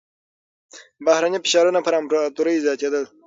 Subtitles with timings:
[1.05, 3.03] بهرني فشارونه پر امپراتورۍ زياتېدل.